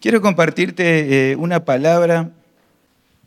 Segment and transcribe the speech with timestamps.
[0.00, 2.30] Quiero compartirte eh, una palabra.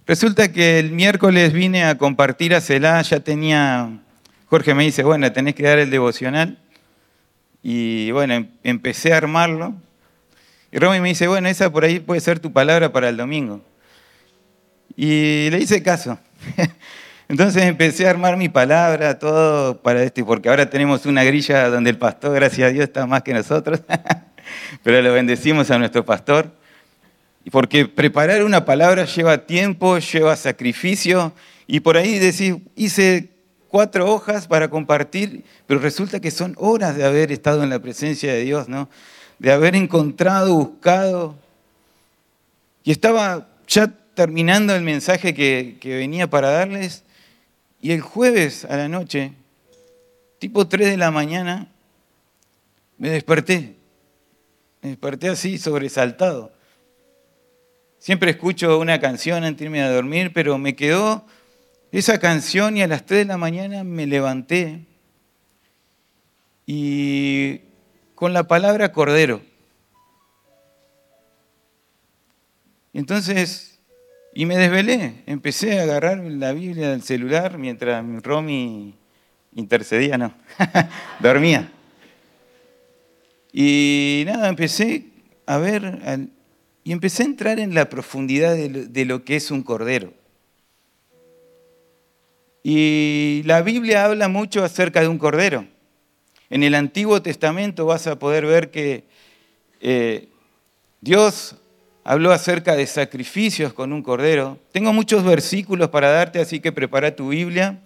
[0.07, 3.99] Resulta que el miércoles vine a compartir a Celá, ya tenía,
[4.45, 6.59] Jorge me dice, bueno, tenés que dar el devocional.
[7.61, 9.75] Y bueno, em, empecé a armarlo.
[10.71, 13.61] Y Romy me dice, bueno, esa por ahí puede ser tu palabra para el domingo.
[14.95, 16.19] Y le hice caso.
[17.27, 21.89] Entonces empecé a armar mi palabra, todo para este, porque ahora tenemos una grilla donde
[21.89, 23.81] el pastor, gracias a Dios, está más que nosotros.
[24.83, 26.60] Pero lo bendecimos a nuestro pastor.
[27.49, 31.33] Porque preparar una palabra lleva tiempo, lleva sacrificio,
[31.65, 33.29] y por ahí decís, hice
[33.67, 38.33] cuatro hojas para compartir, pero resulta que son horas de haber estado en la presencia
[38.33, 38.89] de Dios, ¿no?
[39.39, 41.35] De haber encontrado, buscado.
[42.83, 47.03] Y estaba ya terminando el mensaje que, venía para darles,
[47.81, 49.33] y el jueves a la noche,
[50.37, 51.67] tipo 3 de la mañana,
[52.97, 53.75] me desperté.
[54.81, 56.51] Me desperté así, sobresaltado.
[58.01, 61.23] Siempre escucho una canción antes de irme a dormir, pero me quedó
[61.91, 64.87] esa canción y a las 3 de la mañana me levanté
[66.65, 67.61] y
[68.15, 69.43] con la palabra cordero.
[72.91, 73.79] Entonces,
[74.33, 78.95] y me desvelé, empecé a agarrar la Biblia del celular mientras Romy
[79.53, 80.33] intercedía, no,
[81.19, 81.71] dormía.
[83.53, 85.05] Y nada, empecé
[85.45, 86.01] a ver
[86.83, 90.13] y empecé a entrar en la profundidad de lo, que es un cordero.
[92.63, 95.65] Y la Biblia habla mucho acerca de un cordero.
[96.49, 99.03] En el Antiguo Testamento vas a poder ver que
[99.79, 100.27] eh,
[101.01, 101.55] Dios
[102.03, 104.57] habló acerca de sacrificios con un cordero.
[104.71, 107.79] Tengo muchos versículos para darte, así que prepara tu Biblia.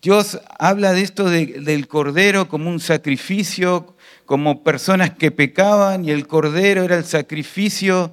[0.00, 3.94] Dios habla de esto del cordero como un sacrificio,
[4.30, 8.12] como personas que pecaban y el cordero era el sacrificio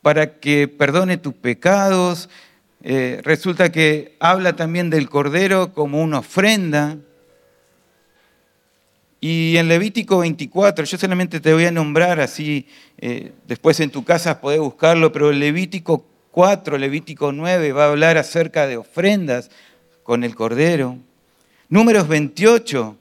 [0.00, 2.30] para que perdone tus pecados.
[2.82, 6.96] Eh, resulta que habla también del cordero como una ofrenda.
[9.20, 12.66] Y en Levítico 24, yo solamente te voy a nombrar así,
[12.96, 18.16] eh, después en tu casa podés buscarlo, pero Levítico 4, Levítico 9 va a hablar
[18.16, 19.50] acerca de ofrendas,
[20.04, 20.96] con el Cordero.
[21.68, 22.96] Números 28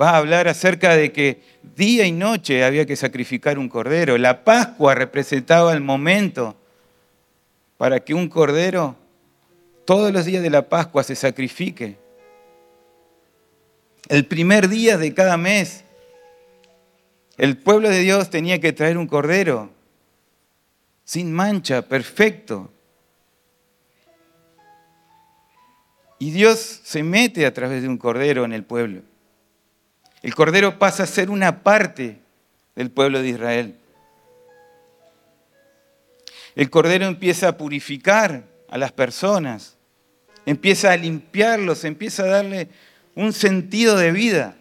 [0.00, 1.42] va a hablar acerca de que
[1.76, 4.16] día y noche había que sacrificar un cordero.
[4.16, 6.56] La Pascua representaba el momento
[7.76, 8.96] para que un cordero
[9.84, 11.98] todos los días de la Pascua se sacrifique.
[14.08, 15.84] El primer día de cada mes,
[17.36, 19.70] el pueblo de Dios tenía que traer un cordero
[21.04, 22.70] sin mancha, perfecto,
[26.22, 29.00] Y Dios se mete a través de un cordero en el pueblo.
[30.22, 32.18] El cordero pasa a ser una parte
[32.74, 33.76] del pueblo de Israel.
[36.54, 39.76] El cordero empieza a purificar a las personas,
[40.44, 42.68] empieza a limpiarlos, empieza a darle
[43.14, 44.56] un sentido de vida.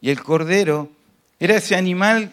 [0.00, 0.90] Y el cordero
[1.38, 2.32] era ese animal,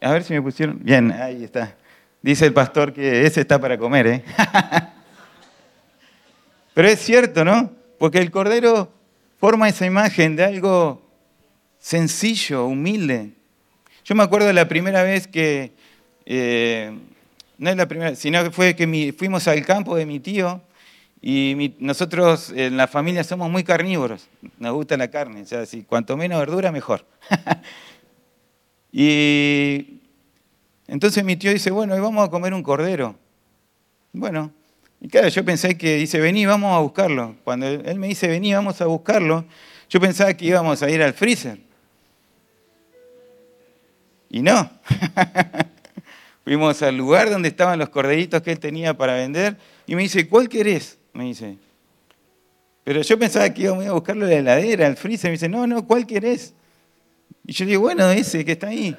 [0.00, 1.76] a ver si me pusieron, bien, ahí está.
[2.20, 4.24] Dice el pastor que ese está para comer, ¿eh?
[6.74, 7.77] Pero es cierto, ¿no?
[7.98, 8.92] Porque el Cordero
[9.38, 11.02] forma esa imagen de algo
[11.78, 13.32] sencillo, humilde.
[14.04, 15.72] Yo me acuerdo la primera vez que,
[16.26, 16.96] eh,
[17.58, 20.62] no es la primera, sino que fue que fuimos al campo de mi tío
[21.20, 25.82] y nosotros en la familia somos muy carnívoros, nos gusta la carne, o sea, si
[25.82, 27.04] cuanto menos verdura, mejor.
[28.92, 30.00] y
[30.86, 33.16] entonces mi tío dice, bueno, hoy vamos a comer un cordero.
[34.12, 34.52] Bueno,
[35.00, 37.36] y claro, yo pensé que dice, vení, vamos a buscarlo.
[37.44, 39.44] Cuando él me dice, vení, vamos a buscarlo,
[39.88, 41.58] yo pensaba que íbamos a ir al freezer.
[44.28, 44.70] Y no.
[46.44, 49.56] Fuimos al lugar donde estaban los corderitos que él tenía para vender
[49.86, 50.98] y me dice, ¿cuál querés?
[51.12, 51.58] Me dice.
[52.84, 55.28] Pero yo pensaba que íbamos a buscarlo en la heladera, al freezer.
[55.28, 56.54] Me dice, no, no, ¿cuál querés?
[57.46, 58.96] Y yo digo, bueno, ese que está ahí.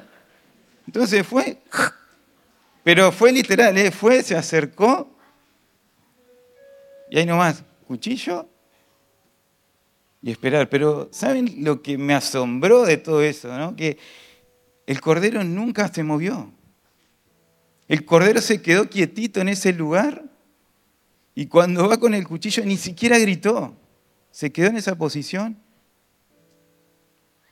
[0.87, 1.57] Entonces fue,
[2.83, 3.91] pero fue literal, ¿eh?
[3.91, 5.18] fue, se acercó
[7.09, 8.47] y ahí nomás, cuchillo
[10.21, 10.69] y esperar.
[10.69, 13.57] Pero ¿saben lo que me asombró de todo eso?
[13.57, 13.75] ¿no?
[13.75, 13.97] Que
[14.85, 16.51] el cordero nunca se movió.
[17.87, 20.23] El cordero se quedó quietito en ese lugar
[21.33, 23.75] y cuando va con el cuchillo ni siquiera gritó.
[24.31, 25.57] Se quedó en esa posición.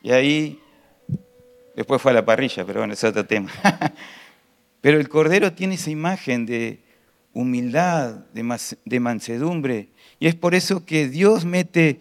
[0.04, 0.62] Y ahí
[1.78, 3.52] Después fue a la parrilla, pero bueno, es otro tema.
[4.82, 6.84] pero el Cordero tiene esa imagen de
[7.38, 9.90] humildad, de mansedumbre.
[10.20, 12.00] Y es por eso que Dios mete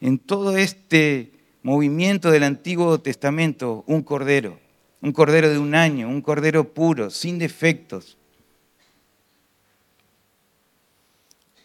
[0.00, 1.32] en todo este
[1.64, 4.60] movimiento del Antiguo Testamento, un cordero,
[5.00, 8.16] un cordero de un año, un cordero puro, sin defectos.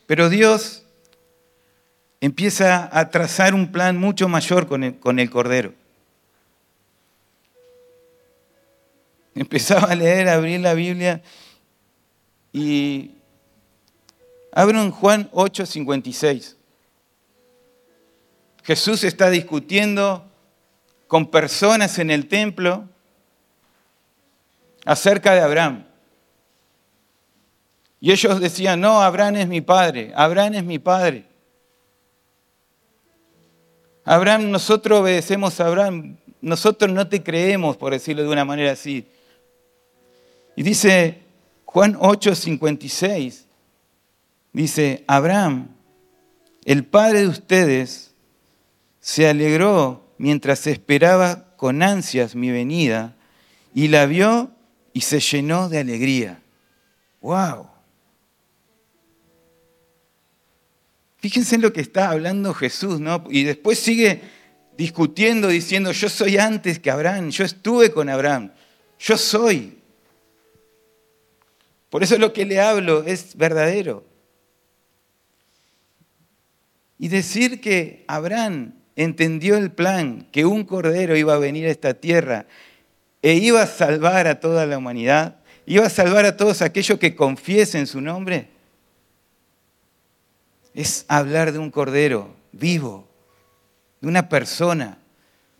[0.07, 0.83] Pero Dios
[2.19, 5.73] empieza a trazar un plan mucho mayor con el, cordero.
[9.35, 11.21] Empezaba a leer, a abrir la Biblia
[12.57, 13.15] y
[14.51, 16.55] abro en Juan 8:56.
[18.63, 20.25] Jesús está discutiendo
[21.07, 22.83] con personas en el templo
[24.83, 25.85] acerca de Abraham.
[27.99, 31.25] Y ellos decían, no, Abraham es mi padre, Abraham es mi padre.
[34.03, 39.07] Abraham, nosotros obedecemos a Abraham, nosotros no te creemos, por decirlo de una manera así.
[40.55, 41.26] Y dice
[41.77, 43.45] Juan 8:56,
[44.51, 45.75] dice, Abraham,
[46.65, 48.15] el padre de ustedes,
[48.99, 53.15] se alegró mientras esperaba con ansias mi venida
[53.75, 54.49] y la vio
[54.91, 56.41] y se llenó de alegría.
[57.21, 57.67] ¡Wow!
[61.17, 63.23] Fíjense en lo que está hablando Jesús, ¿no?
[63.29, 64.23] Y después sigue
[64.75, 68.51] discutiendo, diciendo, yo soy antes que Abraham, yo estuve con Abraham,
[68.97, 69.76] yo soy.
[71.89, 74.03] Por eso lo que le hablo es verdadero.
[76.99, 81.93] Y decir que Abraham entendió el plan, que un cordero iba a venir a esta
[81.93, 82.47] tierra
[83.21, 87.15] e iba a salvar a toda la humanidad, iba a salvar a todos aquellos que
[87.15, 88.49] confiesen su nombre,
[90.73, 93.07] es hablar de un cordero vivo,
[94.01, 94.97] de una persona,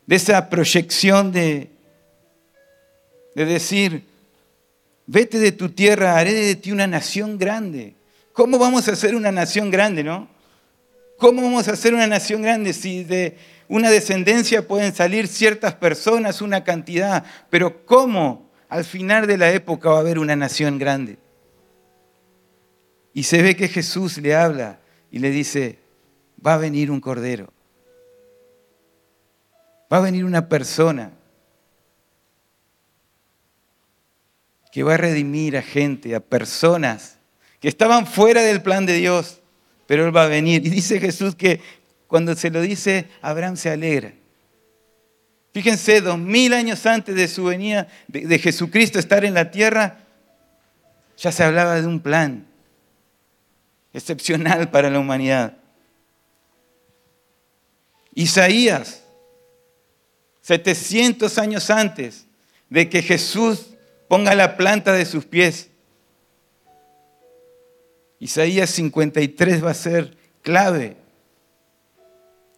[0.05, 1.69] de esa proyección de,
[3.35, 4.05] de decir,
[5.07, 7.95] vete de tu tierra, haré de ti una nación grande.
[8.33, 10.27] ¿Cómo vamos a hacer una nación grande, no?
[11.17, 13.37] ¿Cómo vamos a hacer una nación grande si de
[13.67, 17.25] una descendencia pueden salir ciertas personas, una cantidad?
[17.49, 21.17] Pero ¿cómo al final de la época va a haber una nación grande?
[23.13, 25.79] Y se ve que Jesús le habla y le dice,
[26.45, 27.51] va a venir un cordero,
[29.91, 31.16] va a venir una persona
[34.77, 37.17] que va a redimir a gente, a personas
[37.59, 39.39] que estaban fuera del plan de Dios,
[39.87, 40.63] pero Él va a venir.
[40.63, 41.59] Y dice Jesús que
[42.05, 44.13] cuando se lo dice, Abraham se alegra.
[45.51, 49.97] Fíjense, dos mil años antes de su venida, de, de Jesucristo estar en la tierra,
[51.17, 52.45] ya se hablaba de un plan
[53.93, 55.57] excepcional para la humanidad.
[58.13, 59.01] Isaías,
[60.41, 62.27] 700 años antes
[62.69, 63.71] de que Jesús
[64.07, 65.69] ponga la planta de sus pies.
[68.19, 70.97] Isaías 53 va a ser clave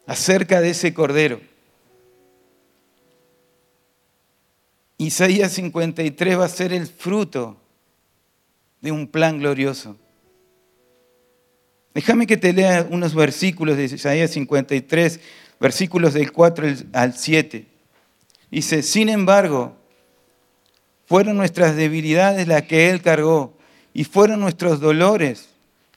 [0.06, 1.42] acerca de ese cordero.
[4.98, 7.58] Isaías 53 va a ser el fruto
[8.82, 9.98] de un plan glorioso.
[11.94, 15.20] Déjame que te lea unos versículos de Isaías 53,
[15.60, 17.66] versículos del 4 al 7.
[18.52, 19.79] Dice, sin embargo,
[21.10, 23.58] fueron nuestras debilidades las que Él cargó
[23.96, 25.50] y fueron nuestros dolores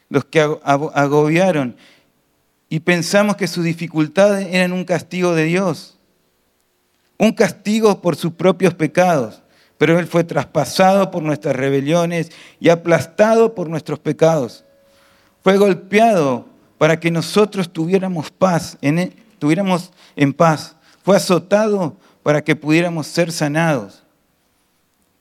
[0.08, 1.76] los que agobiaron
[2.70, 5.98] y pensamos que sus dificultades eran un castigo de Dios,
[7.18, 9.42] un castigo por sus propios pecados,
[9.76, 14.64] pero Él fue traspasado por nuestras rebeliones y aplastado por nuestros pecados.
[15.42, 16.46] Fue golpeado
[16.78, 20.74] para que nosotros tuviéramos paz, en, e, tuviéramos en paz.
[21.04, 24.01] Fue azotado para que pudiéramos ser sanados.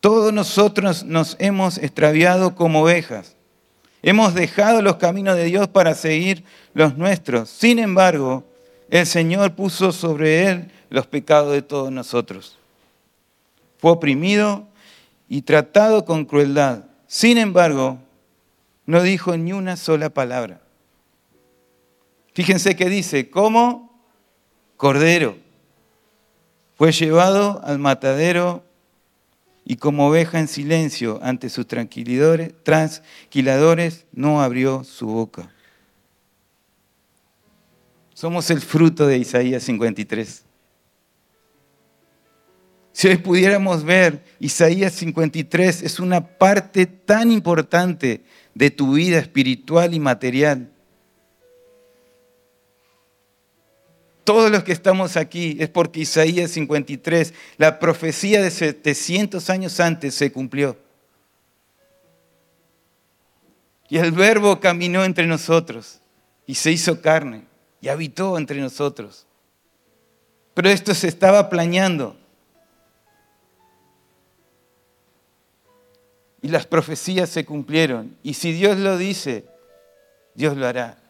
[0.01, 3.35] Todos nosotros nos hemos extraviado como ovejas.
[4.01, 6.43] Hemos dejado los caminos de Dios para seguir
[6.73, 7.49] los nuestros.
[7.51, 8.43] Sin embargo,
[8.89, 12.57] el Señor puso sobre él los pecados de todos nosotros.
[13.77, 14.67] Fue oprimido
[15.29, 16.85] y tratado con crueldad.
[17.05, 17.99] Sin embargo,
[18.87, 20.61] no dijo ni una sola palabra.
[22.33, 24.03] Fíjense que dice, como
[24.77, 25.37] cordero.
[26.75, 28.63] Fue llevado al matadero
[29.71, 35.49] y como oveja en silencio ante sus tranquiladores, no abrió su boca.
[38.13, 40.43] Somos el fruto de Isaías 53.
[42.91, 49.93] Si hoy pudiéramos ver, Isaías 53 es una parte tan importante de tu vida espiritual
[49.93, 50.69] y material.
[54.31, 60.15] Todos los que estamos aquí es porque Isaías 53, la profecía de 700 años antes
[60.15, 60.77] se cumplió.
[63.89, 65.99] Y el verbo caminó entre nosotros
[66.47, 67.43] y se hizo carne
[67.81, 69.27] y habitó entre nosotros.
[70.53, 72.15] Pero esto se estaba planeando.
[76.41, 78.15] Y las profecías se cumplieron.
[78.23, 79.43] Y si Dios lo dice,
[80.35, 81.00] Dios lo hará.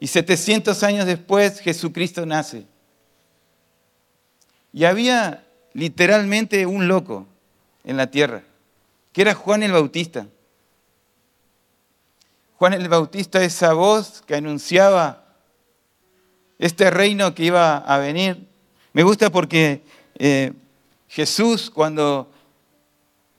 [0.00, 2.64] Y 700 años después Jesucristo nace.
[4.72, 7.26] Y había literalmente un loco
[7.84, 8.42] en la tierra,
[9.12, 10.26] que era Juan el Bautista.
[12.56, 15.24] Juan el Bautista, esa voz que anunciaba
[16.58, 18.46] este reino que iba a venir.
[18.92, 19.82] Me gusta porque
[20.18, 20.52] eh,
[21.08, 22.30] Jesús cuando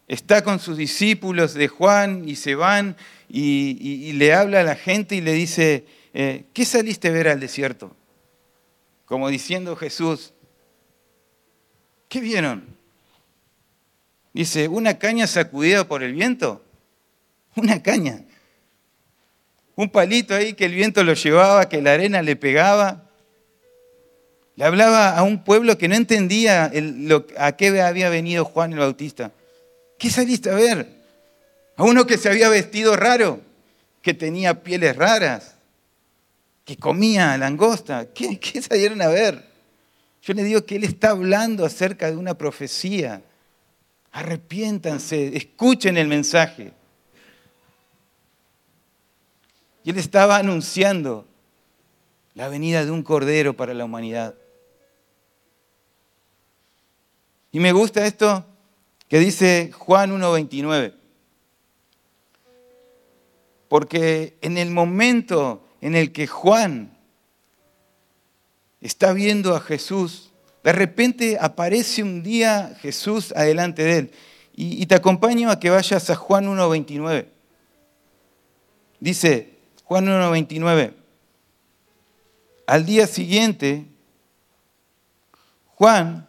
[0.07, 2.97] está con sus discípulos de Juan y se van
[3.29, 7.39] y, le habla a la gente y le dice, eh, ¿qué saliste a ver al
[7.39, 7.95] desierto?
[9.05, 10.33] Como diciendo Jesús,
[12.07, 12.65] ¿qué vieron?
[14.33, 16.63] Dice, ¿una caña sacudida por el viento?
[17.55, 18.23] Una caña.
[19.75, 23.09] Un palito ahí que el viento lo llevaba, que la arena le pegaba.
[24.55, 26.71] Le hablaba a un pueblo que no entendía
[27.37, 29.31] a qué había venido Juan el Bautista.
[29.97, 31.01] ¿Qué saliste a ver?
[31.77, 33.41] A uno que se había vestido raro,
[34.01, 35.55] que tenía pieles raras,
[36.71, 38.13] que comía langosta.
[38.13, 39.45] ¿Qué, qué salieron a ver?
[40.21, 43.21] Yo le digo que él está hablando acerca de una profecía.
[44.13, 46.71] Arrepiéntanse, escuchen el mensaje.
[49.83, 51.27] Y él estaba anunciando
[52.35, 54.35] la venida de un cordero para la humanidad.
[57.51, 58.45] Y me gusta esto
[59.09, 60.93] que dice Juan 1.29.
[63.67, 66.95] Porque en el momento en el que Juan
[68.79, 70.31] está viendo a Jesús,
[70.63, 74.11] de repente aparece un día Jesús adelante de él.
[74.53, 77.25] Y, te acompaño a que vayas a Juan 1.29.
[78.99, 80.93] Dice Juan 1.29.
[82.67, 83.85] Al día siguiente,
[85.75, 86.27] Juan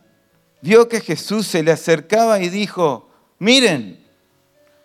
[0.63, 4.03] vio que Jesús se le acercaba y dijo, miren,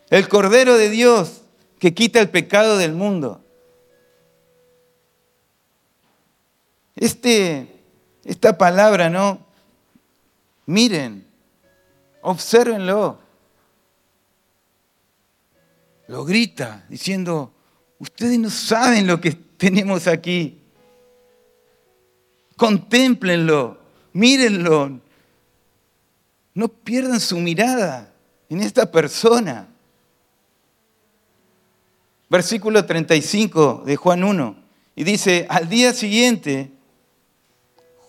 [0.10, 1.44] el Cordero de Dios
[1.80, 3.47] que quita el pecado del mundo.
[6.98, 7.80] Este,
[8.26, 9.46] esta palabra, ¿no?
[10.66, 11.26] Miren,
[12.22, 13.20] obsérvenlo.
[16.08, 17.54] Lo grita diciendo,
[18.00, 20.60] ustedes no saben lo que tenemos aquí.
[22.56, 23.80] Contémplenlo,
[24.14, 25.00] mírenlo,
[26.56, 28.12] no pierdan su mirada
[28.50, 29.68] en esta persona.
[32.30, 34.56] Versículo 35 de Juan 1.
[34.96, 36.72] Y dice, al día siguiente,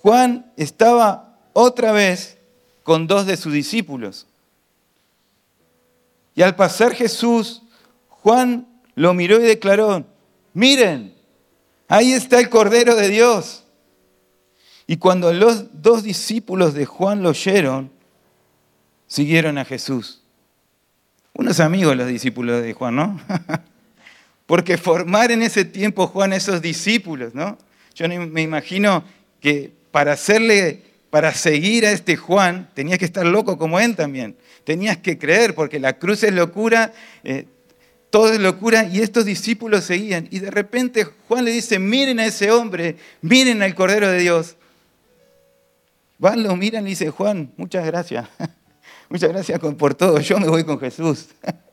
[0.08, 2.38] Juan estaba otra vez
[2.82, 4.26] con dos de sus discípulos.
[6.34, 7.60] Y al pasar Jesús,
[8.08, 10.06] Juan lo miró y declaró,
[10.54, 11.14] miren,
[11.88, 13.64] ahí está el Cordero de Dios.
[14.86, 17.90] Y cuando los dos discípulos de Juan lo oyeron,
[19.06, 20.22] siguieron a Jesús.
[21.34, 23.20] Unos amigos los discípulos de Juan, ¿no?
[24.46, 27.58] Porque formar en ese tiempo Juan esos discípulos, ¿no?
[27.94, 29.04] Yo me imagino
[29.42, 34.36] que para hacerle, para seguir a este Juan, tenías que estar loco como él también.
[34.64, 36.92] Tenías que creer, porque la cruz es locura,
[37.24, 37.46] eh,
[38.10, 40.28] todo es locura, y estos discípulos seguían.
[40.30, 44.56] Y de repente Juan le dice, miren a ese hombre, miren al Cordero de Dios.
[46.18, 48.28] Van, lo miran y dice, Juan, muchas gracias.
[49.10, 51.28] Muchas gracias por todo, yo me voy con Jesús.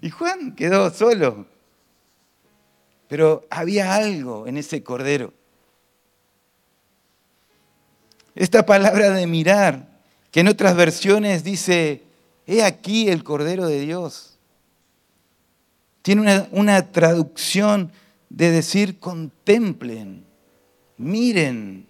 [0.00, 1.46] Y Juan quedó solo.
[3.08, 5.32] Pero había algo en ese cordero.
[8.38, 9.88] Esta palabra de mirar,
[10.30, 12.04] que en otras versiones dice,
[12.46, 14.38] he aquí el cordero de Dios.
[16.02, 17.90] Tiene una, una traducción
[18.28, 20.24] de decir, contemplen,
[20.98, 21.88] miren,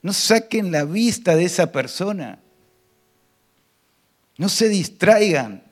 [0.00, 2.38] no saquen la vista de esa persona.
[4.36, 5.64] No se distraigan.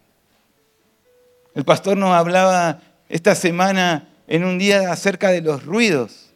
[1.54, 6.33] El pastor nos hablaba esta semana en un día acerca de los ruidos,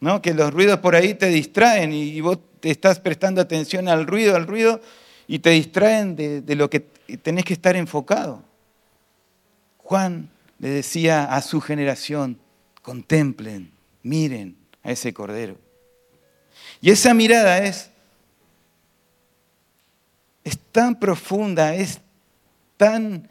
[0.00, 0.20] ¿no?
[0.20, 4.36] que los ruidos por ahí te distraen y vos te estás prestando atención al ruido,
[4.36, 4.80] al ruido,
[5.26, 8.42] y te distraen de, de lo que tenés que estar enfocado.
[9.78, 12.38] Juan le decía a su generación,
[12.82, 15.56] contemplen, miren a ese cordero.
[16.80, 17.92] Y esa mirada es
[20.44, 22.00] es tan profunda, es
[22.76, 23.28] tan,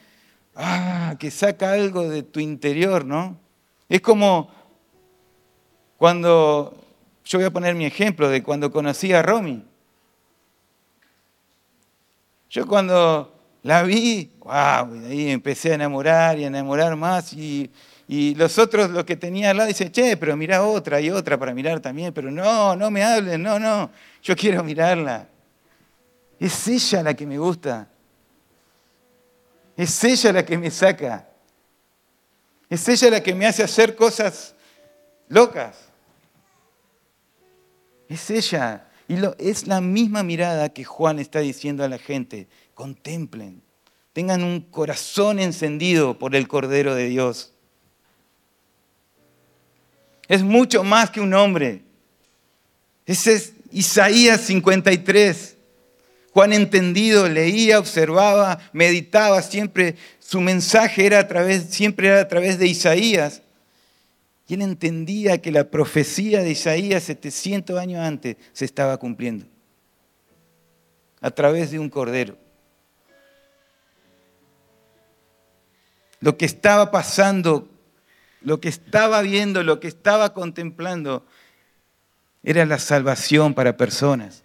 [0.56, 3.38] ah, que saca algo de tu interior, ¿no?
[3.90, 4.50] Es como
[5.98, 6.81] cuando,
[7.26, 9.64] yo voy a poner mi ejemplo de cuando conocí a Romy.
[12.50, 17.72] Yo cuando la vi, wow, ahí empecé a enamorar y a enamorar más y,
[18.08, 21.38] Y los otros, los que tenía al lado, dicen, che, pero mira otra y otra
[21.38, 22.14] para mirar también.
[22.14, 23.90] Pero no, no me hablen, no, no.
[24.22, 25.30] Yo quiero mirarla.
[26.38, 27.88] Es ella la que me gusta.
[29.78, 31.26] Es ella la que me saca.
[32.70, 34.56] Es ella la que me hace hacer cosas
[35.30, 35.91] locas.
[38.12, 38.88] Es ella.
[39.08, 42.48] Y es la misma mirada que Juan está diciendo a la gente.
[42.74, 43.62] Contemplen.
[44.12, 47.54] Tengan un corazón encendido por el Cordero de Dios.
[50.28, 51.84] Es mucho más que un hombre.
[53.06, 55.56] Ese es Isaías 53.
[56.34, 59.96] Juan entendido leía, observaba, meditaba siempre.
[60.20, 63.42] Su mensaje era a través, siempre era a través de Isaías.
[64.54, 69.46] Él entendía que la profecía de Isaías 700 años antes se estaba cumpliendo.
[71.22, 72.38] A través de un cordero.
[76.20, 77.70] Lo que estaba pasando,
[78.42, 81.26] lo que estaba viendo, lo que estaba contemplando,
[82.44, 84.44] era la salvación para personas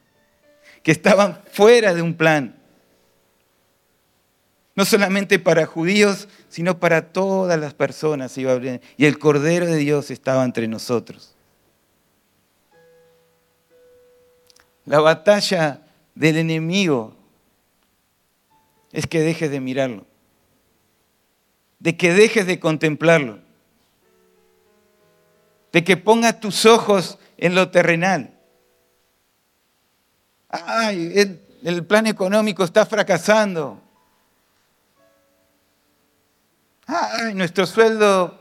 [0.83, 2.55] que estaban fuera de un plan.
[4.77, 8.37] No solamente para judíos, sino para todas las personas.
[8.39, 11.35] Y el Cordero de Dios estaba entre nosotros.
[14.85, 15.81] La batalla
[16.15, 17.17] del enemigo
[18.93, 20.07] es que dejes de mirarlo,
[21.81, 23.41] de que dejes de contemplarlo,
[25.73, 28.37] de que pongas tus ojos en lo terrenal
[30.65, 33.81] ay, el, plan económico está fracasando.
[36.87, 38.39] Ay, nuestro sueldo,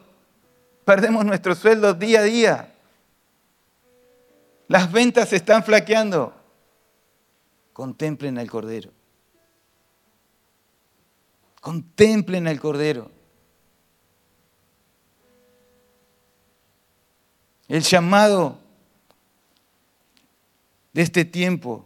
[0.86, 2.76] perdemos nuestro sueldo día a día.
[4.68, 6.34] Las ventas se están flaqueando.
[7.74, 8.92] Contemplen al Cordero.
[11.60, 13.12] Contemplen al Cordero.
[17.68, 18.60] El llamado
[20.94, 21.86] de este tiempo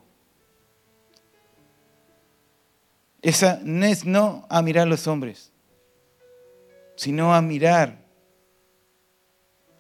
[3.22, 5.52] Esa no es no a mirar a los hombres,
[7.00, 7.98] sino a mirar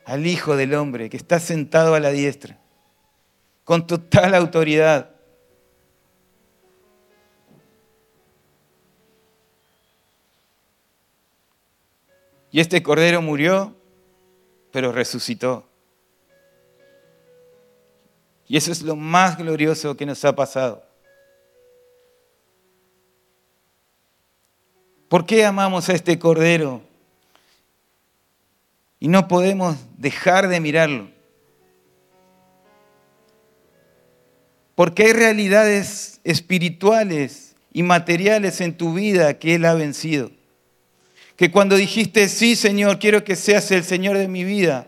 [0.05, 2.57] al Hijo del Hombre que está sentado a la diestra,
[3.65, 5.11] con total autoridad.
[12.51, 13.75] Y este Cordero murió,
[14.71, 15.67] pero resucitó.
[18.47, 20.85] Y eso es lo más glorioso que nos ha pasado.
[25.09, 26.87] ¿Por qué amamos a este Cordero?
[28.99, 31.09] Y no podemos dejar de mirarlo.
[34.75, 40.31] Porque hay realidades espirituales y materiales en tu vida que Él ha vencido.
[41.35, 44.87] Que cuando dijiste, sí Señor, quiero que seas el Señor de mi vida,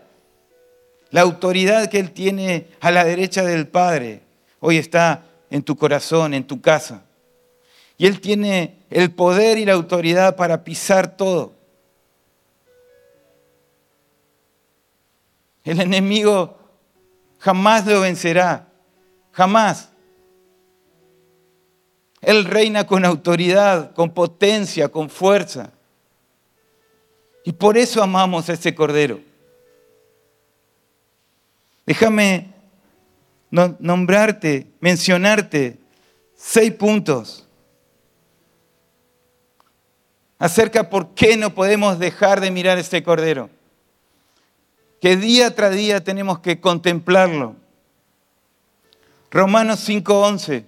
[1.10, 4.22] la autoridad que Él tiene a la derecha del Padre,
[4.60, 7.04] hoy está en tu corazón, en tu casa.
[7.98, 11.54] Y Él tiene el poder y la autoridad para pisar todo.
[15.64, 16.58] El enemigo
[17.38, 18.68] jamás lo vencerá,
[19.32, 19.90] jamás.
[22.20, 25.72] Él reina con autoridad, con potencia, con fuerza.
[27.44, 29.20] Y por eso amamos a ese Cordero.
[31.84, 32.52] Déjame
[33.50, 35.78] nombrarte, mencionarte
[36.36, 37.46] seis puntos
[40.38, 43.50] acerca por qué no podemos dejar de mirar este Cordero.
[45.02, 47.56] Que día tras día tenemos que contemplarlo.
[49.32, 50.64] Romanos 5:11.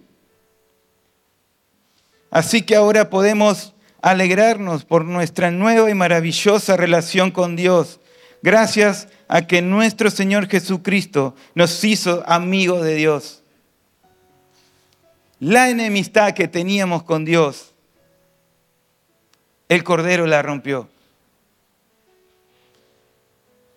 [2.33, 8.01] Así que ahora podemos alegrarnos por nuestra nueva y maravillosa relación con Dios,
[8.43, 13.45] gracias a que nuestro Señor Jesucristo nos hizo amigos de Dios.
[15.39, 17.73] La enemistad que teníamos con Dios
[19.69, 20.89] el Cordero la rompió.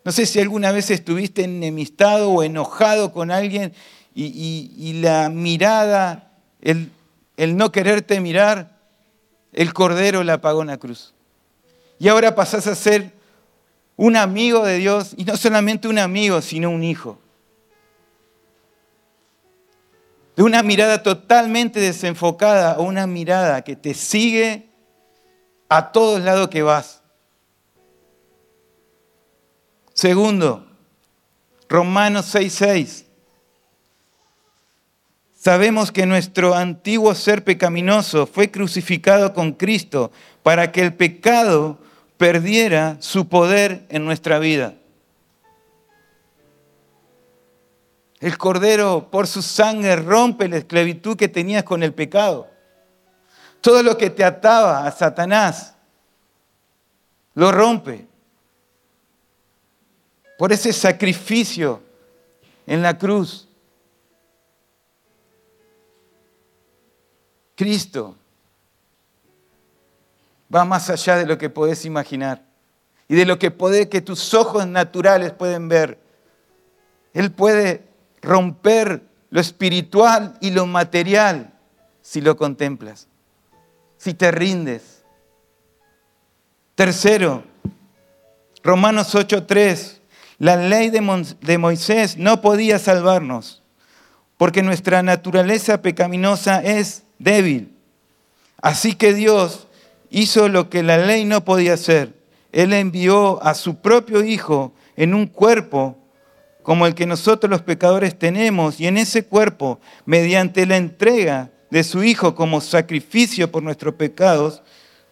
[0.07, 3.73] No sé si alguna vez estuviste enemistado o enojado con alguien
[4.15, 6.93] y, la mirada, el,
[7.57, 8.79] no quererte mirar,
[9.51, 11.13] el Cordero la pagó en la cruz.
[11.99, 13.11] Y ahora pasás a ser
[13.97, 17.19] un amigo de Dios, y no solamente un amigo, sino un hijo.
[20.37, 24.69] De una mirada totalmente desenfocada a una mirada que te sigue
[25.67, 27.01] a todos lados que vas.
[29.97, 30.63] Segundo,
[31.67, 33.05] Romanos 6:6.
[35.33, 40.11] Sabemos que nuestro antiguo ser pecaminoso fue crucificado con Cristo
[40.43, 41.79] para que el pecado
[42.17, 44.75] perdiera su poder en nuestra vida.
[48.19, 52.47] El Cordero por su sangre rompe la esclavitud que tenías con el pecado.
[53.61, 55.73] Todo lo que te ataba a Satanás
[57.33, 58.07] lo rompe.
[60.37, 61.81] Por ese sacrificio
[62.65, 63.47] en la cruz.
[67.55, 68.15] Cristo
[70.53, 72.43] va más allá de lo que podés imaginar
[73.07, 75.97] y de lo que, puede, que tus ojos naturales pueden ver.
[77.13, 77.83] Él puede
[78.21, 81.53] romper lo espiritual y lo material
[82.01, 83.07] si lo contemplas,
[83.97, 85.03] si te rindes.
[86.75, 87.43] Tercero,
[88.63, 89.96] Romanos 8:3,
[90.39, 93.63] la ley de Moisés no podía salvarnos
[94.37, 97.73] porque nuestra naturaleza pecaminosa es débil.
[98.61, 99.67] Así que Dios
[100.09, 102.13] hizo lo que la ley no podía hacer.
[102.51, 105.97] Él envió a su propio Hijo en un cuerpo
[106.63, 111.81] como el que nosotros los pecadores tenemos, y en ese cuerpo, mediante la entrega de
[111.85, 114.61] su Hijo como sacrificio por nuestros pecados,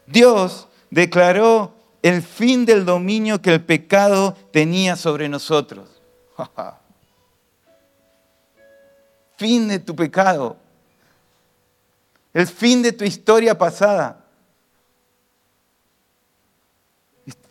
[0.06, 1.75] Dios declaró
[2.06, 5.90] el fin del dominio que el pecado tenía sobre nosotros.
[9.38, 10.56] fin de tu pecado.
[12.32, 14.24] El fin de tu historia pasada.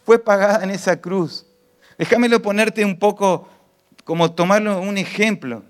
[0.07, 1.45] Fue pagada en esa cruz.
[1.99, 3.49] Déjamelo ponerte un poco
[4.05, 5.65] como tomarlo un ejemplo.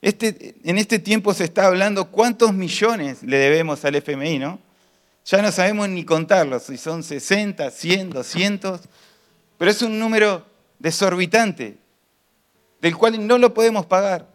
[0.00, 4.61] Este, en este tiempo se está hablando cuántos millones le debemos al FMI, ¿no?
[5.24, 8.80] Ya no sabemos ni contarlos, si son 60, 100, 200,
[9.56, 10.44] pero es un número
[10.78, 11.78] desorbitante,
[12.80, 14.26] del cual no lo podemos pagar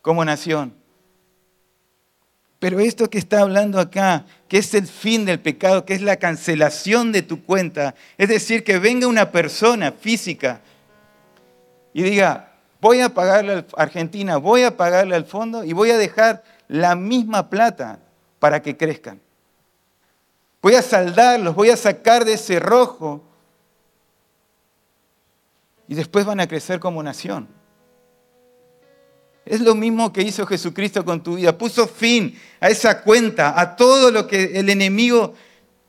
[0.00, 0.74] como nación.
[2.58, 6.16] Pero esto que está hablando acá, que es el fin del pecado, que es la
[6.16, 10.62] cancelación de tu cuenta, es decir, que venga una persona física
[11.92, 15.98] y diga, voy a pagarle a Argentina, voy a pagarle al fondo y voy a
[15.98, 17.98] dejar la misma plata
[18.38, 19.20] para que crezcan.
[20.62, 23.22] Voy a saldarlos, voy a sacar de ese rojo
[25.88, 27.48] y después van a crecer como nación.
[29.44, 31.56] Es lo mismo que hizo Jesucristo con tu vida.
[31.56, 35.34] Puso fin a esa cuenta, a todo lo que el enemigo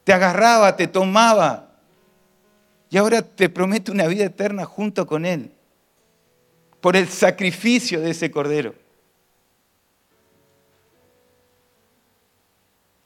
[0.03, 1.71] te agarraba, te tomaba.
[2.89, 5.51] Y ahora te promete una vida eterna junto con Él
[6.79, 8.75] por el sacrificio de ese cordero.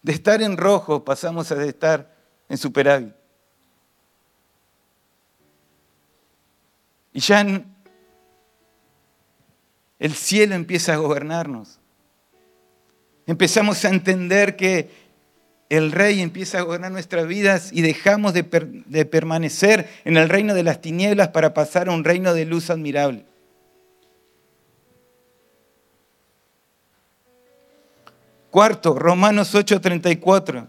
[0.01, 2.15] De estar en rojo pasamos a estar
[2.49, 3.13] en superávit.
[7.13, 7.45] Y ya
[9.99, 11.79] el cielo empieza a gobernarnos.
[13.27, 14.89] Empezamos a entender que
[15.69, 18.43] el rey empieza a gobernar nuestras vidas y dejamos de,
[18.87, 22.69] de permanecer en el reino de las tinieblas para pasar a un reino de luz
[22.69, 23.25] admirable.
[28.51, 30.67] Cuarto, Romanos 8:34.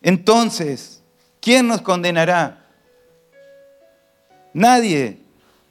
[0.00, 1.02] Entonces,
[1.40, 2.66] ¿quién nos condenará?
[4.54, 5.18] Nadie,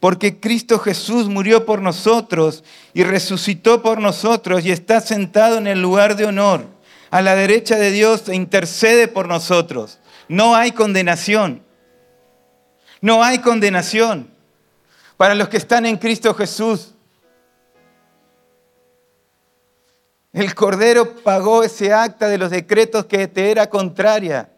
[0.01, 5.81] porque Cristo Jesús murió por nosotros y resucitó por nosotros y está sentado en el
[5.81, 6.67] lugar de honor,
[7.09, 9.99] a la derecha de Dios e intercede por nosotros.
[10.27, 11.63] No hay condenación.
[12.99, 14.29] No hay condenación
[15.17, 16.95] para los que están en Cristo Jesús.
[20.33, 24.49] El Cordero pagó ese acta de los decretos que te era contraria.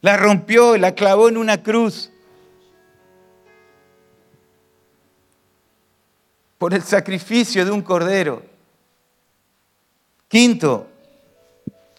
[0.00, 2.10] La rompió, la clavó en una cruz.
[6.56, 8.42] Por el sacrificio de un Cordero.
[10.28, 10.86] Quinto,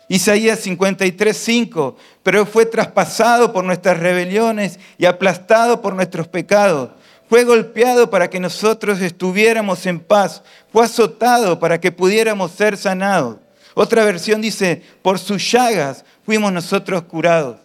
[0.08, 6.90] Isaías 53, 5, pero fue traspasado por nuestras rebeliones y aplastado por nuestros pecados
[7.30, 10.44] fue golpeado para que nosotros estuviéramos en paz.
[10.72, 13.38] Fue azotado para que pudiéramos ser sanados.
[13.74, 17.60] Otra versión dice, por sus llagas fuimos nosotros curados.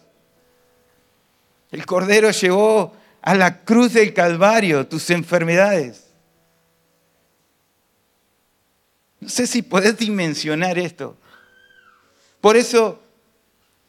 [1.71, 6.05] El Cordero llevó a la cruz del Calvario tus enfermedades.
[9.19, 11.15] No sé si podés dimensionar esto.
[12.41, 12.99] Por eso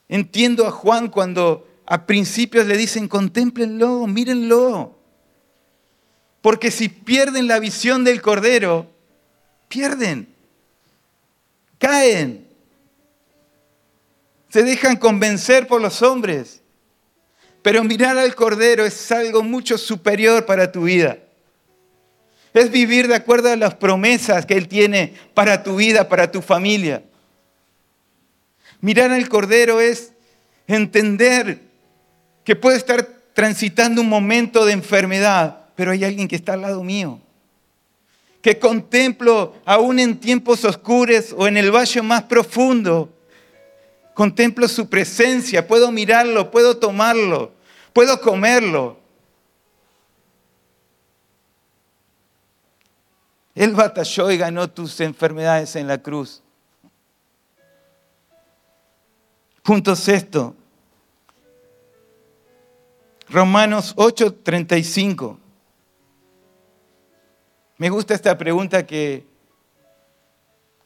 [0.09, 5.00] entiendo a Juan cuando a principios le dicen, contémplenlo, mírenlo.
[6.41, 8.91] Porque si pierden la visión del Cordero,
[9.69, 10.29] pierden,
[11.79, 12.47] caen,
[14.49, 16.61] se dejan convencer por los hombres.
[17.63, 21.19] Pero mirar al Cordero es algo mucho superior para tu vida.
[22.55, 26.41] Es vivir de acuerdo a las promesas que Él tiene para tu vida, para tu
[26.41, 27.03] familia.
[28.81, 30.13] Mirar al Cordero es
[30.71, 31.61] Entender
[32.45, 36.85] que puedo estar transitando un momento de enfermedad, pero hay alguien que está al lado
[36.85, 37.19] mío.
[38.43, 43.09] Que contemplo aún en tiempos oscuros o en el valle más profundo.
[44.13, 47.55] Contemplo su presencia, puedo mirarlo, puedo tomarlo,
[47.95, 48.99] puedo comerlo.
[53.55, 56.43] Él batalló y ganó tus enfermedades en la cruz.
[59.65, 60.55] Juntos esto.
[63.31, 65.40] Romanos 8:35.
[67.81, 69.25] Me gusta esta pregunta que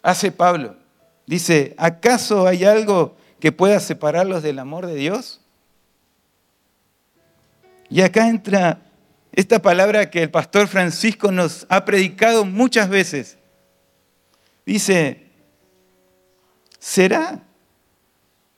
[0.01, 0.77] hace Pablo.
[1.27, 5.41] Dice, ¿acaso hay algo que pueda separarlos del amor de Dios?
[7.91, 8.81] Y acá entra
[9.33, 13.39] esta palabra que el pastor Francisco nos ha predicado muchas veces.
[14.65, 15.27] Dice,
[16.79, 17.43] ¿será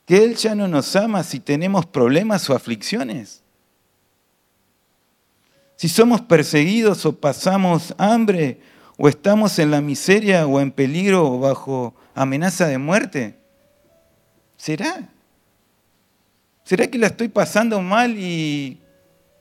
[0.04, 3.42] que Él ya no nos ama si tenemos problemas o aflicciones?
[5.76, 8.60] Si somos perseguidos o pasamos hambre
[8.96, 13.38] o estamos en la miseria o en peligro o bajo amenaza de muerte.
[14.56, 15.10] ¿Será?
[16.64, 18.80] ¿Será que la estoy pasando mal y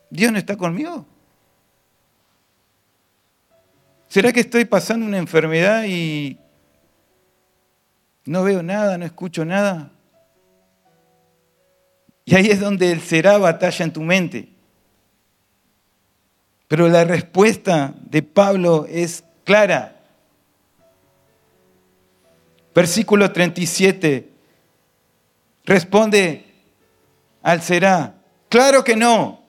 [0.10, 1.06] Dios no está conmigo?
[4.10, 6.38] ¿Será que estoy pasando una enfermedad y
[8.26, 9.92] no veo nada, no escucho nada?
[12.26, 14.55] Y ahí es donde el será batalla en tu mente.
[16.68, 20.02] Pero la respuesta de Pablo es clara.
[22.74, 24.30] Versículo 37
[25.64, 26.46] responde
[27.42, 28.16] al será.
[28.50, 29.44] Claro que no.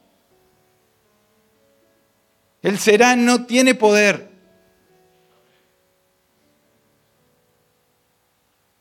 [2.62, 4.28] El será no tiene poder.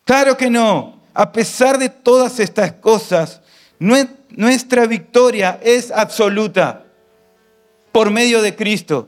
[0.04, 1.02] Claro que no.
[1.13, 3.41] A pesar de todas estas cosas,
[3.80, 6.85] nuestra victoria es absoluta
[7.95, 9.08] por medio de Cristo,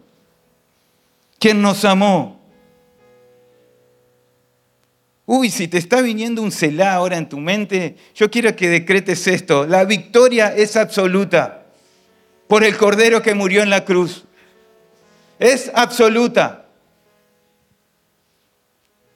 [1.40, 2.40] quien nos amó.
[5.26, 9.28] Uy, si te está viniendo un celá ahora en tu mente, yo quiero que decretes
[9.28, 9.68] esto.
[9.68, 11.66] La victoria es absoluta
[12.48, 14.24] por el Cordero que murió en la cruz.
[15.38, 16.68] Es absoluta.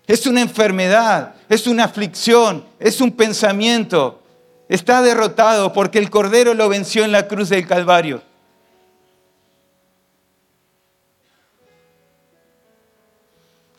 [0.05, 4.21] Es una enfermedad, es una aflicción, es un pensamiento.
[4.67, 8.30] Está derrotado porque el Cordero lo venció en la cruz del Calvario.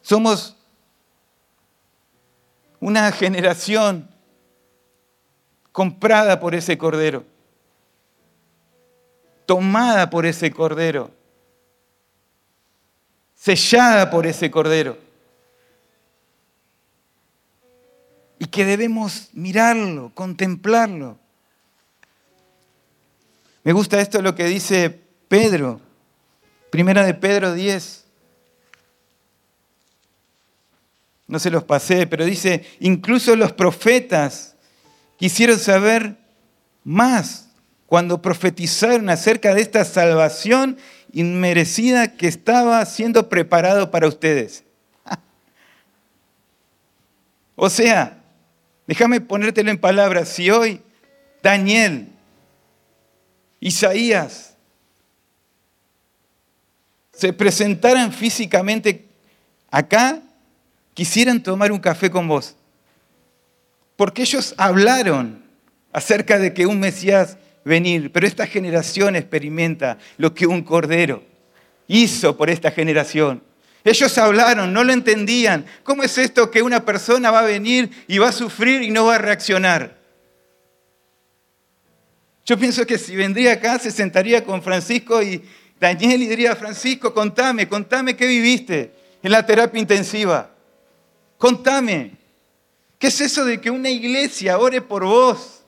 [0.03, 0.57] Somos
[2.81, 4.11] una generación
[5.71, 7.25] comprada por ese cordero,
[9.47, 11.11] tomada por ese cordero,
[13.37, 14.99] sellada por ese cordero.
[18.41, 21.17] Y que debemos mirarlo, contemplarlo.
[23.63, 24.91] Me gusta esto lo que dice
[25.29, 25.81] Pedro,
[26.71, 28.02] primera de Pedro 10.
[31.27, 34.57] No se los pasé, pero dice, incluso los profetas
[35.17, 36.17] quisieron saber
[36.85, 37.49] más
[37.87, 40.79] cuando profetizaron acerca de esta salvación
[41.13, 44.65] inmerecida que estaba siendo preparado para ustedes.
[47.55, 48.23] o sea,
[48.87, 50.81] déjame ponértelo en palabras, si hoy
[51.43, 52.09] Daniel,
[53.61, 54.55] Isaías,
[57.13, 59.07] se presentaran físicamente
[59.71, 60.23] acá,
[60.95, 62.57] quisieran tomar un café con vos.
[63.97, 65.43] Porque ellos hablaron
[65.93, 71.23] acerca de que un Mesías venir, pero esta generación experimenta lo que un cordero
[71.87, 73.43] hizo por esta generación.
[73.85, 75.67] Ellos hablaron, no lo entendían.
[75.83, 79.07] ¿Cómo es esto que una persona va a venir y va a sufrir y no
[79.07, 79.99] va a reaccionar?
[82.45, 85.43] Yo pienso que si vendría acá se sentaría con Francisco y
[85.79, 90.52] Daniel y diría, Francisco, contame, contame qué viviste en la terapia intensiva.
[91.43, 92.13] Contame,
[93.01, 95.65] ¿qué es eso de que una iglesia ore por vos?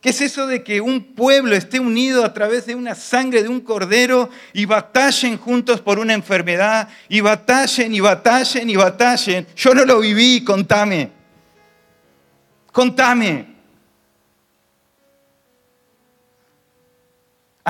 [0.00, 3.48] ¿Qué es eso de que un pueblo esté unido a través de una sangre de
[3.48, 6.88] un cordero y batallen juntos por una enfermedad?
[7.08, 9.46] Y batallen y batallen y batallen.
[9.54, 11.12] Yo no lo viví, contame.
[12.72, 13.47] Contame.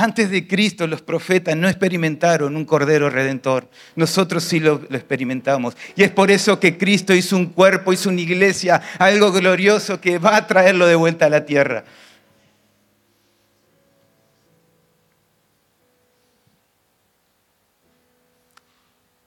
[0.01, 3.69] Antes de Cristo los profetas no experimentaron un Cordero Redentor.
[3.97, 5.77] Nosotros sí lo, experimentamos.
[5.97, 10.21] Y es por eso que Cristo hizo un cuerpo, hizo una iglesia, algo glorioso que
[10.21, 11.85] va a traerlo de vuelta a la tierra.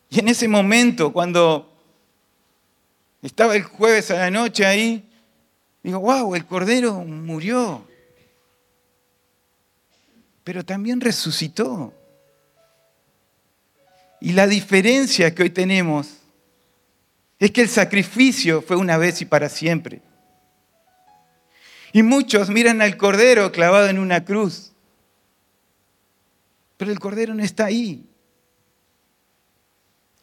[0.09, 1.69] Y en ese momento, cuando
[3.21, 5.05] estaba el jueves a la noche ahí,
[5.83, 7.87] Digo, wow, el Cordero murió,
[10.43, 11.93] pero también resucitó.
[14.19, 16.17] Y la diferencia que hoy tenemos
[17.39, 20.01] es que el sacrificio fue una vez y para siempre.
[21.93, 24.71] Y muchos miran al Cordero clavado en una cruz,
[26.77, 28.05] pero el Cordero no está ahí.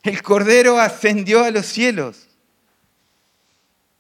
[0.02, 2.28] El Cordero ascendió a los cielos.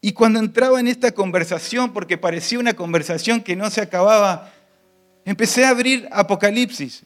[0.00, 4.52] Y cuando entraba en esta conversación, porque parecía una conversación que no se acababa,
[5.30, 7.02] empecé a abrir Apocalipsis.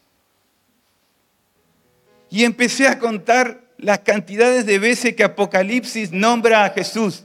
[2.31, 7.25] Y empecé a contar las cantidades de veces que Apocalipsis nombra a Jesús.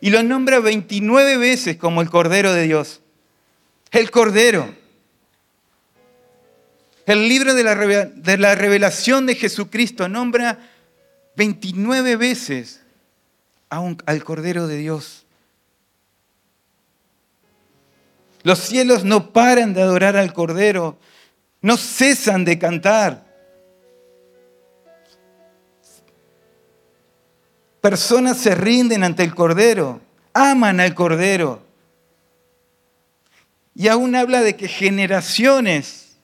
[0.00, 3.00] Y lo nombra 29 veces como el Cordero de Dios.
[3.90, 4.74] El Cordero.
[7.06, 7.62] El libro de
[8.36, 10.58] la, revelación de Jesucristo nombra
[11.36, 12.82] 29 veces
[13.70, 15.25] al Cordero de Dios.
[18.46, 20.96] Los cielos no paran de adorar al Cordero,
[21.62, 23.26] no cesan de cantar.
[27.80, 30.00] Personas se rinden ante el Cordero,
[30.32, 31.60] aman al Cordero.
[33.74, 36.16] Y aún habla de que generaciones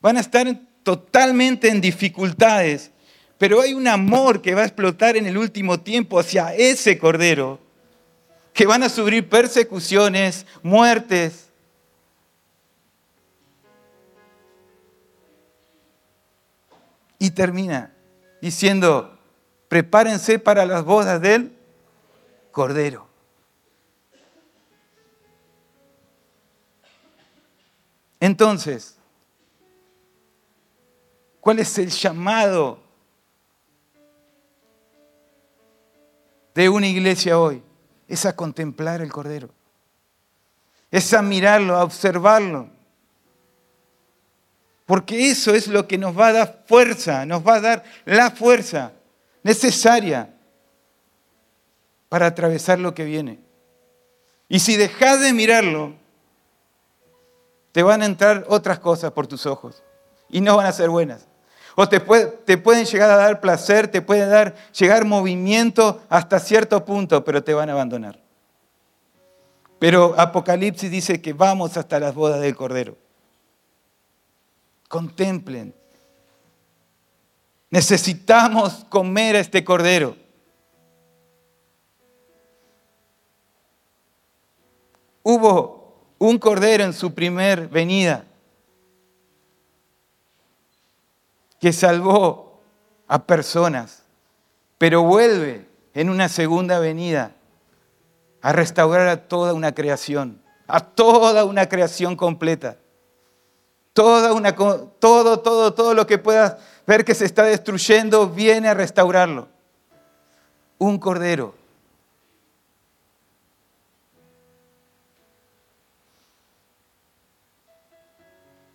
[0.00, 0.46] van a estar
[0.84, 2.92] totalmente en dificultades
[3.38, 7.58] pero hay un amor que va a explotar en el último tiempo hacia ese cordero,
[8.52, 11.48] que van a sufrir persecuciones, muertes.
[17.18, 17.94] Y termina
[18.40, 19.18] diciendo,
[19.68, 21.56] prepárense para las bodas del
[22.50, 23.08] cordero.
[28.18, 28.98] Entonces,
[31.40, 32.82] ¿cuál es el llamado
[36.54, 37.62] de una iglesia hoy
[38.10, 39.48] es a contemplar el Cordero.
[40.90, 42.68] Es a mirarlo, a observarlo.
[44.84, 48.32] Porque eso es lo que nos va a dar fuerza, nos va a dar la
[48.32, 48.92] fuerza
[49.44, 50.34] necesaria
[52.08, 53.38] para atravesar lo que viene.
[54.48, 55.94] Y si dejas de mirarlo,
[57.70, 59.84] te van a entrar otras cosas por tus ojos
[60.28, 61.28] y no van a ser buenas.
[61.76, 67.24] O te, pueden llegar a dar placer, te pueden dar, llegar movimiento hasta cierto punto,
[67.24, 68.18] pero te van a abandonar.
[69.78, 72.96] Pero Apocalipsis dice que vamos hasta las bodas del Cordero.
[74.88, 75.74] Contemplen.
[77.70, 80.16] Necesitamos comer a este Cordero.
[85.22, 88.26] Hubo un Cordero en su primer venida
[91.60, 92.58] que salvó
[93.06, 94.02] a personas,
[94.78, 97.32] pero vuelve en una segunda venida
[98.40, 102.78] a restaurar a toda una creación, a toda una creación completa.
[103.92, 108.74] Toda una, todo, todo, todo lo que puedas ver que se está destruyendo viene a
[108.74, 109.48] restaurarlo.
[110.78, 111.54] Un cordero.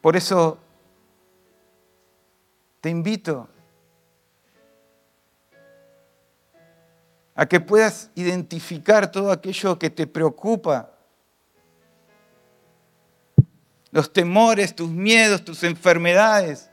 [0.02, 0.60] Por eso
[2.86, 3.50] te invito
[7.34, 10.92] a que puedas identificar todo aquello que te preocupa,
[13.90, 16.70] los temores, tus miedos, tus enfermedades,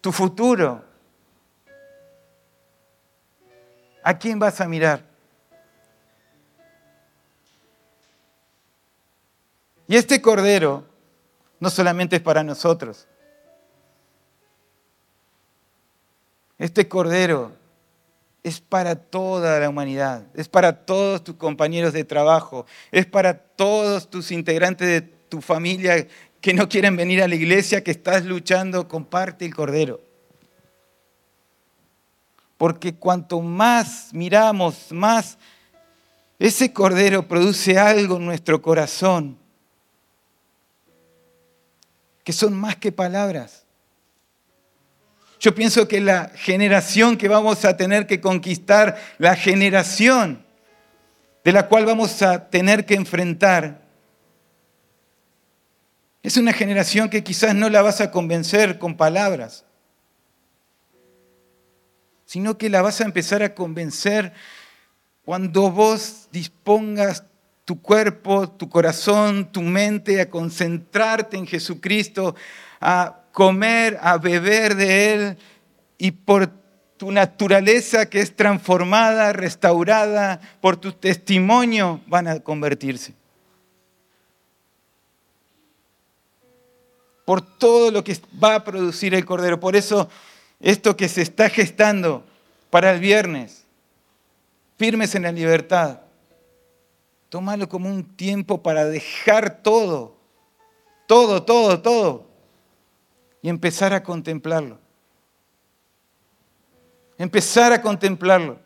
[0.00, 0.84] tu futuro.
[4.02, 5.04] ¿A quién vas a mirar?
[9.86, 10.84] Y este cordero
[11.60, 13.06] no solamente es para nosotros,
[16.58, 17.52] Este cordero
[18.42, 24.10] es para toda la humanidad, es para todos tus compañeros de trabajo, es para todos
[24.10, 26.06] tus integrantes de tu familia
[26.40, 30.00] que no quieren venir a la iglesia, que estás luchando, comparte el cordero.
[32.56, 35.38] Porque cuanto más miramos, más
[36.38, 39.36] ese cordero produce algo en nuestro corazón,
[42.24, 43.67] que son más que palabras.
[45.40, 50.44] Yo pienso que la generación que vamos a tener que conquistar, la generación
[51.44, 53.82] de la cual vamos a tener que enfrentar,
[56.22, 59.64] es una generación que quizás no la vas a convencer con palabras,
[62.26, 64.32] sino que la vas a empezar a convencer
[65.24, 67.24] cuando vos dispongas
[67.64, 72.34] tu cuerpo, tu corazón, tu mente a concentrarte en Jesucristo,
[72.80, 75.36] a comer, a beber de Él
[75.96, 76.50] y por
[76.96, 83.14] tu naturaleza que es transformada, restaurada por tu testimonio, van a convertirse.
[87.24, 89.60] Por todo lo que va a producir el Cordero.
[89.60, 90.08] Por eso
[90.58, 92.24] esto que se está gestando
[92.70, 93.62] para el viernes,
[94.78, 96.00] firmes en la libertad,
[97.28, 100.16] tómalo como un tiempo para dejar todo,
[101.06, 102.27] todo, todo, todo,
[103.48, 104.78] empezar a contemplarlo
[107.18, 108.60] empezar a contemplarlo.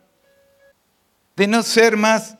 [1.35, 2.37] De no ser más,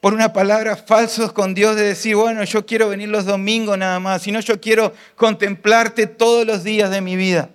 [0.00, 4.00] por una palabra, falsos con Dios, de decir, bueno, yo quiero venir los domingos nada
[4.00, 7.50] más, sino yo quiero contemplarte todos los días de mi vida.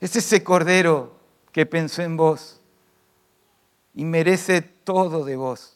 [0.00, 1.16] Es ese cordero
[1.52, 2.60] que pensó en vos
[3.94, 5.73] y merece todo de vos.